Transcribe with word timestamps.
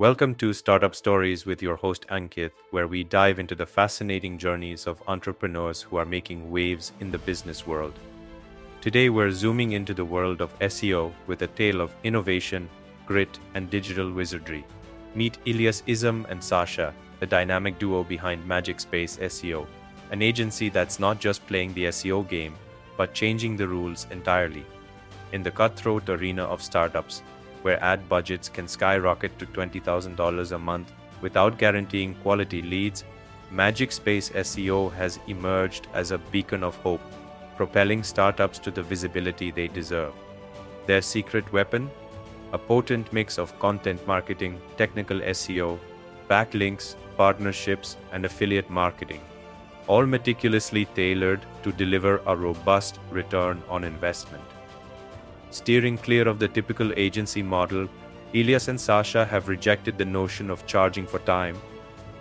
Welcome 0.00 0.34
to 0.36 0.54
Startup 0.54 0.94
Stories 0.94 1.44
with 1.44 1.60
your 1.60 1.76
host 1.76 2.06
Ankit, 2.08 2.52
where 2.70 2.88
we 2.88 3.04
dive 3.04 3.38
into 3.38 3.54
the 3.54 3.66
fascinating 3.66 4.38
journeys 4.38 4.86
of 4.86 5.02
entrepreneurs 5.06 5.82
who 5.82 5.96
are 5.96 6.06
making 6.06 6.50
waves 6.50 6.92
in 7.00 7.10
the 7.10 7.18
business 7.18 7.66
world. 7.66 7.92
Today, 8.80 9.10
we're 9.10 9.30
zooming 9.30 9.72
into 9.72 9.92
the 9.92 10.06
world 10.06 10.40
of 10.40 10.58
SEO 10.60 11.12
with 11.26 11.42
a 11.42 11.48
tale 11.48 11.82
of 11.82 11.94
innovation, 12.02 12.66
grit, 13.04 13.38
and 13.52 13.68
digital 13.68 14.10
wizardry. 14.10 14.64
Meet 15.14 15.36
Ilias 15.44 15.82
Ism 15.86 16.24
and 16.30 16.42
Sasha, 16.42 16.94
the 17.18 17.26
dynamic 17.26 17.78
duo 17.78 18.02
behind 18.02 18.48
Magic 18.48 18.80
Space 18.80 19.18
SEO, 19.18 19.66
an 20.12 20.22
agency 20.22 20.70
that's 20.70 20.98
not 20.98 21.20
just 21.20 21.46
playing 21.46 21.74
the 21.74 21.88
SEO 21.88 22.26
game, 22.26 22.54
but 22.96 23.12
changing 23.12 23.54
the 23.54 23.68
rules 23.68 24.06
entirely. 24.10 24.64
In 25.32 25.42
the 25.42 25.50
cutthroat 25.50 26.08
arena 26.08 26.44
of 26.44 26.62
startups, 26.62 27.20
where 27.62 27.82
ad 27.82 28.08
budgets 28.08 28.48
can 28.48 28.66
skyrocket 28.68 29.38
to 29.38 29.46
$20,000 29.46 30.52
a 30.52 30.58
month 30.58 30.92
without 31.20 31.58
guaranteeing 31.58 32.14
quality 32.16 32.62
leads, 32.62 33.04
Magic 33.50 33.92
Space 33.92 34.30
SEO 34.30 34.92
has 34.92 35.18
emerged 35.26 35.88
as 35.92 36.10
a 36.10 36.18
beacon 36.18 36.62
of 36.62 36.76
hope, 36.76 37.00
propelling 37.56 38.02
startups 38.02 38.58
to 38.60 38.70
the 38.70 38.82
visibility 38.82 39.50
they 39.50 39.68
deserve. 39.68 40.12
Their 40.86 41.02
secret 41.02 41.52
weapon? 41.52 41.90
A 42.52 42.58
potent 42.58 43.12
mix 43.12 43.38
of 43.38 43.56
content 43.58 44.04
marketing, 44.06 44.60
technical 44.76 45.20
SEO, 45.20 45.78
backlinks, 46.28 46.94
partnerships, 47.16 47.96
and 48.12 48.24
affiliate 48.24 48.70
marketing, 48.70 49.20
all 49.86 50.06
meticulously 50.06 50.84
tailored 50.96 51.40
to 51.62 51.72
deliver 51.72 52.22
a 52.26 52.36
robust 52.36 52.98
return 53.10 53.62
on 53.68 53.84
investment. 53.84 54.44
Steering 55.50 55.98
clear 55.98 56.28
of 56.28 56.38
the 56.38 56.46
typical 56.46 56.92
agency 56.96 57.42
model, 57.42 57.88
Ilias 58.32 58.68
and 58.68 58.80
Sasha 58.80 59.24
have 59.24 59.48
rejected 59.48 59.98
the 59.98 60.04
notion 60.04 60.48
of 60.48 60.66
charging 60.66 61.06
for 61.06 61.18
time, 61.20 61.56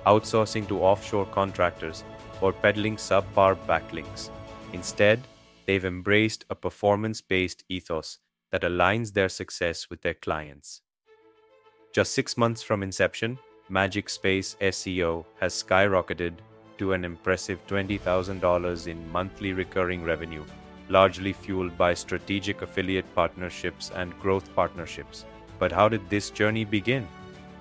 outsourcing 0.08 0.68
to 0.68 0.80
offshore 0.80 1.28
contractors, 1.28 2.04
or 2.41 2.52
peddling 2.52 2.96
subpar 2.96 3.55
backlinks. 3.68 4.32
Instead, 4.74 5.21
they've 5.68 5.86
embraced 5.86 6.46
a 6.49 6.55
performance 6.55 7.21
based 7.21 7.63
ethos 7.70 8.18
that 8.52 8.63
aligns 8.63 9.13
their 9.13 9.30
success 9.30 9.90
with 9.91 10.02
their 10.02 10.16
clients. 10.16 10.82
Just 11.93 12.14
six 12.14 12.36
months 12.36 12.64
from 12.64 12.82
inception, 12.82 13.38
Magic 13.70 14.10
Space 14.10 14.55
SEO 14.60 15.26
has 15.40 15.54
skyrocketed 15.64 16.34
to 16.80 16.93
an 16.93 17.05
impressive 17.05 17.60
$20,000 17.68 18.88
in 18.88 19.12
monthly 19.12 19.54
recurring 19.54 20.04
revenue 20.04 20.43
largely 20.90 21.32
fueled 21.32 21.77
by 21.77 21.93
strategic 21.93 22.62
affiliate 22.62 23.13
partnerships 23.15 23.91
and 23.95 24.20
growth 24.20 24.54
partnerships. 24.55 25.26
But 25.59 25.71
how 25.71 25.87
did 25.90 26.09
this 26.09 26.29
journey 26.29 26.65
begin? 26.65 27.07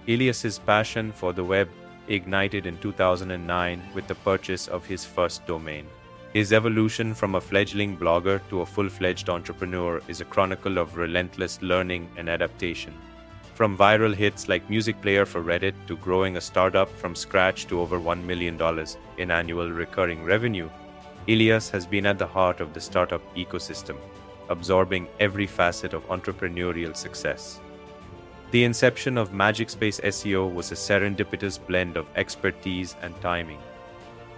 Ilias's 0.06 0.58
passion 0.58 1.12
for 1.12 1.32
the 1.32 1.44
web 1.44 1.68
ignited 2.08 2.66
in 2.66 2.78
2009 2.78 3.82
with 3.94 4.06
the 4.06 4.14
purchase 4.14 4.66
of 4.66 4.86
his 4.86 5.04
first 5.04 5.46
domain. 5.46 5.86
His 6.32 6.52
evolution 6.52 7.14
from 7.14 7.34
a 7.34 7.40
fledgling 7.40 7.96
blogger 7.96 8.40
to 8.50 8.60
a 8.60 8.66
full 8.66 8.88
fledged 8.88 9.28
entrepreneur 9.28 10.02
is 10.08 10.20
a 10.20 10.26
chronicle 10.26 10.78
of 10.78 10.96
relentless 10.96 11.60
learning 11.62 12.08
and 12.16 12.28
adaptation. 12.28 12.94
From 13.54 13.76
viral 13.76 14.14
hits 14.14 14.48
like 14.48 14.70
Music 14.70 15.00
Player 15.02 15.26
for 15.26 15.42
Reddit 15.42 15.74
to 15.86 15.96
growing 15.96 16.36
a 16.36 16.40
startup 16.40 16.88
from 16.88 17.14
scratch 17.14 17.66
to 17.66 17.80
over 17.80 17.98
$1 17.98 18.22
million 18.22 18.58
in 19.16 19.30
annual 19.30 19.70
recurring 19.70 20.22
revenue, 20.22 20.70
Ilias 21.28 21.68
has 21.68 21.86
been 21.86 22.06
at 22.06 22.18
the 22.18 22.26
heart 22.26 22.58
of 22.62 22.72
the 22.72 22.80
startup 22.80 23.20
ecosystem, 23.36 23.98
absorbing 24.48 25.06
every 25.20 25.46
facet 25.46 25.92
of 25.92 26.08
entrepreneurial 26.08 26.96
success. 26.96 27.60
The 28.50 28.64
inception 28.64 29.18
of 29.18 29.34
Magic 29.34 29.68
Space 29.68 30.00
SEO 30.00 30.50
was 30.50 30.72
a 30.72 30.74
serendipitous 30.74 31.58
blend 31.66 31.98
of 31.98 32.06
expertise 32.16 32.96
and 33.02 33.14
timing. 33.20 33.58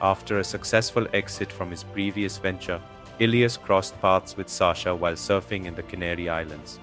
After 0.03 0.41
a 0.41 0.45
successful 0.45 1.07
exit 1.13 1.53
from 1.53 1.71
his 1.71 1.85
previous 1.85 2.39
venture, 2.39 2.81
Ilias 3.21 3.57
crossed 3.57 4.01
paths 4.03 4.37
with 4.37 4.49
Sasha 4.49 4.93
while 4.93 5.15
surfing 5.15 5.67
in 5.67 5.77
the 5.77 5.85
Canary 5.85 6.29
Islands. 6.29 6.81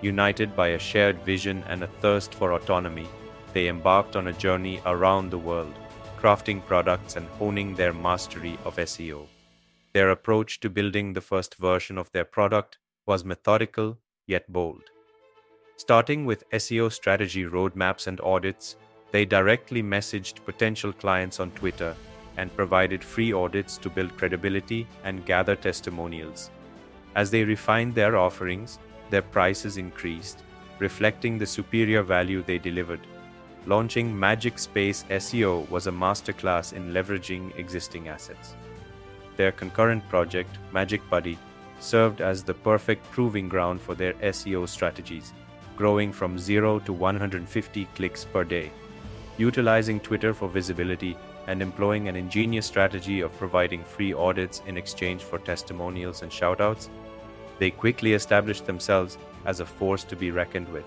United 0.00 0.56
by 0.56 0.68
a 0.68 0.78
shared 0.78 1.20
vision 1.20 1.62
and 1.68 1.82
a 1.82 1.92
thirst 2.00 2.34
for 2.34 2.52
autonomy, 2.52 3.08
they 3.52 3.68
embarked 3.68 4.16
on 4.16 4.28
a 4.28 4.32
journey 4.32 4.80
around 4.86 5.28
the 5.28 5.44
world, 5.50 5.74
crafting 6.18 6.64
products 6.64 7.16
and 7.16 7.28
honing 7.38 7.74
their 7.74 7.92
mastery 7.92 8.58
of 8.64 8.76
SEO. 8.76 9.26
Their 9.92 10.10
approach 10.10 10.60
to 10.60 10.70
building 10.70 11.12
the 11.12 11.20
first 11.20 11.56
version 11.56 11.98
of 11.98 12.12
their 12.12 12.24
product 12.24 12.78
was 13.06 13.24
methodical 13.24 13.98
yet 14.26 14.50
bold. 14.52 14.84
Starting 15.76 16.24
with 16.24 16.48
SEO 16.50 16.92
strategy 16.92 17.44
roadmaps 17.44 18.06
and 18.06 18.20
audits, 18.20 18.76
they 19.10 19.24
directly 19.24 19.82
messaged 19.82 20.44
potential 20.44 20.92
clients 20.92 21.40
on 21.40 21.50
Twitter 21.52 21.96
and 22.36 22.54
provided 22.54 23.02
free 23.02 23.32
audits 23.32 23.76
to 23.78 23.90
build 23.90 24.16
credibility 24.16 24.86
and 25.02 25.26
gather 25.26 25.56
testimonials. 25.56 26.50
As 27.16 27.32
they 27.32 27.42
refined 27.42 27.92
their 27.96 28.16
offerings, 28.16 28.78
their 29.10 29.22
prices 29.22 29.76
increased, 29.76 30.44
reflecting 30.78 31.36
the 31.36 31.46
superior 31.46 32.04
value 32.04 32.44
they 32.44 32.58
delivered. 32.58 33.00
Launching 33.66 34.16
Magic 34.16 34.56
Space 34.60 35.04
SEO 35.10 35.68
was 35.68 35.88
a 35.88 35.92
masterclass 35.92 36.72
in 36.72 36.92
leveraging 36.92 37.58
existing 37.58 38.06
assets 38.06 38.54
their 39.40 39.52
concurrent 39.52 40.06
project, 40.10 40.58
Magic 40.70 41.00
Buddy, 41.08 41.38
served 41.78 42.20
as 42.20 42.42
the 42.42 42.52
perfect 42.52 43.10
proving 43.10 43.48
ground 43.48 43.80
for 43.80 43.94
their 43.94 44.12
SEO 44.32 44.68
strategies, 44.68 45.32
growing 45.76 46.12
from 46.12 46.38
0 46.38 46.80
to 46.80 46.92
150 46.92 47.86
clicks 47.94 48.26
per 48.26 48.44
day. 48.44 48.70
Utilizing 49.38 49.98
Twitter 49.98 50.34
for 50.34 50.46
visibility 50.46 51.16
and 51.46 51.62
employing 51.62 52.06
an 52.06 52.16
ingenious 52.16 52.66
strategy 52.66 53.22
of 53.22 53.38
providing 53.38 53.82
free 53.82 54.12
audits 54.12 54.60
in 54.66 54.76
exchange 54.76 55.22
for 55.22 55.38
testimonials 55.38 56.20
and 56.20 56.30
shoutouts, 56.30 56.90
they 57.58 57.70
quickly 57.70 58.12
established 58.12 58.66
themselves 58.66 59.16
as 59.46 59.60
a 59.60 59.70
force 59.78 60.04
to 60.04 60.16
be 60.16 60.30
reckoned 60.30 60.68
with. 60.68 60.84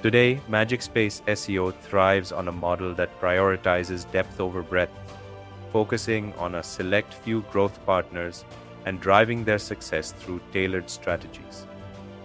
Today, 0.00 0.40
Magic 0.48 0.80
Space 0.80 1.20
SEO 1.26 1.74
thrives 1.74 2.32
on 2.32 2.48
a 2.48 2.58
model 2.66 2.94
that 2.94 3.20
prioritizes 3.20 4.10
depth 4.12 4.40
over 4.40 4.62
breadth 4.62 5.14
focusing 5.74 6.32
on 6.34 6.54
a 6.54 6.62
select 6.62 7.12
few 7.12 7.40
growth 7.50 7.84
partners 7.84 8.44
and 8.86 9.00
driving 9.00 9.42
their 9.42 9.58
success 9.58 10.12
through 10.12 10.40
tailored 10.52 10.88
strategies. 10.88 11.66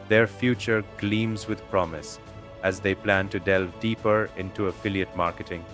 Their 0.07 0.27
future 0.27 0.83
gleams 0.97 1.47
with 1.47 1.67
promise 1.71 2.19
as 2.61 2.79
they 2.79 2.93
plan 2.93 3.27
to 3.29 3.39
delve 3.39 3.73
deeper 3.79 4.29
into 4.37 4.67
affiliate 4.67 5.15
marketing 5.15 5.65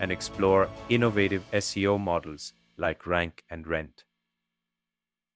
and 0.00 0.10
explore 0.10 0.70
innovative 0.88 1.44
SEO 1.52 2.00
models 2.00 2.54
like 2.78 3.06
Rank 3.06 3.44
and 3.50 3.66
Rent. 3.66 4.04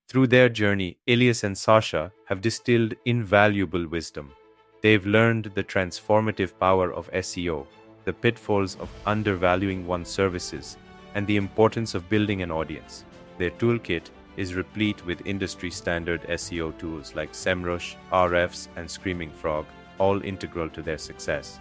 Through 0.09 0.29
their 0.29 0.49
journey, 0.49 0.97
Ilias 1.07 1.45
and 1.45 1.59
Sasha 1.59 2.11
have 2.27 2.41
distilled 2.41 2.95
invaluable 3.05 3.87
wisdom. 3.87 4.33
They've 4.81 5.05
learned 5.05 5.51
the 5.55 5.65
transformative 5.65 6.59
power 6.59 6.91
of 6.95 7.13
SEO, 7.13 7.67
the 8.07 8.15
pitfalls 8.15 8.77
of 8.77 8.89
undervaluing 9.05 9.87
one's 9.87 10.09
services, 10.09 10.79
and 11.15 11.27
the 11.27 11.37
importance 11.37 11.95
of 11.95 12.09
building 12.09 12.43
an 12.43 12.51
audience. 12.51 13.05
Their 13.39 13.51
toolkit 13.51 14.11
is 14.37 14.55
replete 14.55 15.05
with 15.05 15.27
industry 15.27 15.71
standard 15.71 16.23
SEO 16.23 16.77
tools 16.79 17.15
like 17.15 17.33
SEMrush, 17.33 17.97
Ahrefs, 18.13 18.69
and 18.77 18.91
Screaming 18.91 19.31
Frog, 19.31 19.67
all 19.99 20.23
integral 20.23 20.69
to 20.71 20.83
their 20.83 20.99
success. 20.99 21.59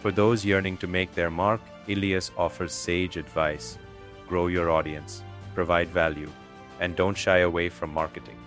For 0.00 0.12
those 0.12 0.44
yearning 0.44 0.76
to 0.78 0.86
make 0.86 1.14
their 1.14 1.30
mark, 1.30 1.60
Ilias 1.88 2.30
offers 2.36 2.72
sage 2.72 3.16
advice 3.16 3.78
grow 4.26 4.46
your 4.46 4.70
audience, 4.70 5.22
provide 5.54 5.88
value, 5.88 6.30
and 6.80 6.96
don't 6.96 7.16
shy 7.16 7.38
away 7.38 7.68
from 7.68 7.92
marketing. 7.92 8.38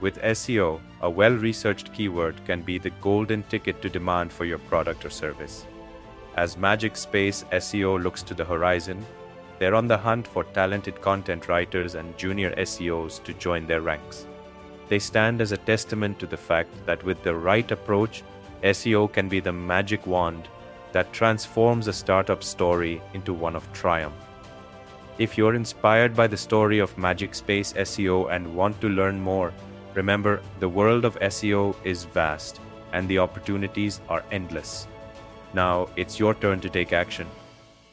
With 0.00 0.20
SEO, 0.22 0.80
a 1.00 1.10
well 1.10 1.34
researched 1.34 1.92
keyword 1.92 2.44
can 2.44 2.62
be 2.62 2.78
the 2.78 2.90
golden 3.00 3.42
ticket 3.44 3.80
to 3.82 3.88
demand 3.88 4.32
for 4.32 4.44
your 4.44 4.58
product 4.58 5.04
or 5.04 5.10
service. 5.10 5.66
As 6.36 6.56
Magic 6.56 6.96
Space 6.96 7.44
SEO 7.52 8.00
looks 8.00 8.22
to 8.22 8.34
the 8.34 8.44
horizon, 8.44 9.04
they're 9.58 9.74
on 9.74 9.88
the 9.88 9.98
hunt 9.98 10.26
for 10.26 10.44
talented 10.44 11.00
content 11.00 11.48
writers 11.48 11.94
and 11.94 12.16
junior 12.16 12.54
SEOs 12.56 13.22
to 13.24 13.32
join 13.34 13.66
their 13.66 13.80
ranks. 13.80 14.26
They 14.88 14.98
stand 14.98 15.40
as 15.40 15.52
a 15.52 15.56
testament 15.56 16.18
to 16.20 16.26
the 16.26 16.36
fact 16.36 16.70
that 16.86 17.02
with 17.04 17.22
the 17.22 17.34
right 17.34 17.70
approach, 17.70 18.22
SEO 18.62 19.12
can 19.12 19.28
be 19.28 19.40
the 19.40 19.52
magic 19.52 20.06
wand 20.06 20.48
that 20.92 21.12
transforms 21.12 21.86
a 21.86 21.92
startup 21.92 22.42
story 22.42 23.02
into 23.14 23.34
one 23.34 23.54
of 23.54 23.70
triumph. 23.72 24.14
If 25.18 25.36
you're 25.36 25.54
inspired 25.54 26.14
by 26.14 26.28
the 26.28 26.36
story 26.36 26.78
of 26.78 26.96
Magic 26.96 27.34
Space 27.34 27.72
SEO 27.72 28.32
and 28.32 28.54
want 28.54 28.80
to 28.80 28.88
learn 28.88 29.20
more, 29.20 29.52
remember 29.94 30.40
the 30.60 30.68
world 30.68 31.04
of 31.04 31.18
SEO 31.18 31.74
is 31.84 32.04
vast 32.04 32.60
and 32.92 33.08
the 33.08 33.18
opportunities 33.18 34.00
are 34.08 34.24
endless. 34.30 34.86
Now 35.54 35.88
it's 35.96 36.18
your 36.18 36.34
turn 36.34 36.60
to 36.60 36.70
take 36.70 36.92
action. 36.92 37.26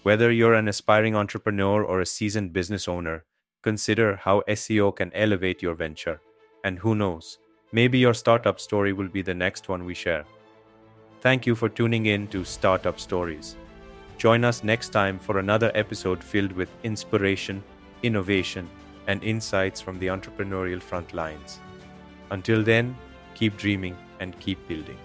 Whether 0.06 0.32
you're 0.32 0.54
an 0.54 0.68
aspiring 0.68 1.16
entrepreneur 1.16 1.84
or 1.84 2.00
a 2.00 2.06
seasoned 2.06 2.54
business 2.54 2.88
owner, 2.88 3.26
consider 3.64 4.18
how 4.18 4.44
SEO 4.48 4.96
can 4.96 5.12
elevate 5.14 5.64
your 5.64 5.74
venture. 5.74 6.22
And 6.64 6.78
who 6.78 6.94
knows, 6.94 7.40
maybe 7.72 7.98
your 7.98 8.14
startup 8.14 8.60
story 8.60 8.94
will 8.94 9.08
be 9.08 9.24
the 9.24 9.34
next 9.34 9.68
one 9.68 9.84
we 9.84 9.96
share. 9.96 10.24
Thank 11.22 11.48
you 11.48 11.56
for 11.56 11.70
tuning 11.70 12.06
in 12.06 12.28
to 12.28 12.44
Startup 12.44 13.00
Stories. 13.00 13.56
Join 14.20 14.44
us 14.44 14.64
next 14.64 14.90
time 14.90 15.18
for 15.18 15.40
another 15.40 15.72
episode 15.74 16.24
filled 16.24 16.52
with 16.52 16.70
inspiration, 16.84 17.64
innovation, 18.04 18.70
and 19.08 19.24
insights 19.24 19.82
from 19.82 19.98
the 19.98 20.06
entrepreneurial 20.06 20.84
front 20.84 21.16
lines. 21.16 21.58
Until 22.30 22.62
then, 22.62 22.96
keep 23.34 23.58
dreaming 23.58 23.98
and 24.20 24.40
keep 24.40 24.68
building. 24.68 25.00